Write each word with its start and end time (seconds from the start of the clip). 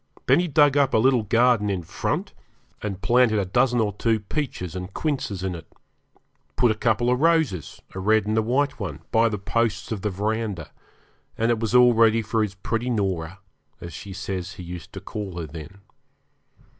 Then 0.25 0.39
he 0.39 0.47
dug 0.47 0.75
up 0.77 0.95
a 0.95 0.97
little 0.97 1.21
garden 1.21 1.69
in 1.69 1.83
front, 1.83 2.33
and 2.81 3.03
planted 3.03 3.37
a 3.37 3.45
dozen 3.45 3.79
or 3.79 3.93
two 3.93 4.19
peaches 4.19 4.75
and 4.75 4.91
quinces 4.91 5.43
in 5.43 5.53
it; 5.53 5.71
put 6.55 6.71
a 6.71 6.73
couple 6.73 7.11
of 7.11 7.19
roses 7.19 7.83
a 7.93 7.99
red 7.99 8.25
and 8.25 8.35
a 8.35 8.41
white 8.41 8.79
one 8.79 9.01
by 9.11 9.29
the 9.29 9.37
posts 9.37 9.91
of 9.91 10.01
the 10.01 10.09
verandah, 10.09 10.71
and 11.37 11.51
it 11.51 11.59
was 11.59 11.75
all 11.75 11.93
ready 11.93 12.23
for 12.23 12.41
his 12.41 12.55
pretty 12.55 12.89
Norah, 12.89 13.41
as 13.79 13.93
she 13.93 14.11
says 14.11 14.53
he 14.53 14.63
used 14.63 14.91
to 14.93 15.01
call 15.01 15.37
her 15.39 15.45
then. 15.45 15.81